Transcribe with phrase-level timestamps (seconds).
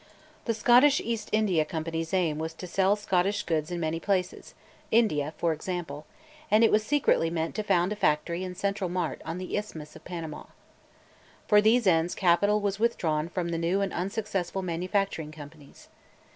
[0.45, 4.55] The Scottish East India Company's aim was to sell Scottish goods in many places,
[4.89, 6.07] India for example;
[6.49, 9.95] and it was secretly meant to found a factory and central mart on the isthmus
[9.95, 10.45] of Panama.
[11.47, 15.87] For these ends capital was withdrawn from the new and unsuccessful manufacturing companies.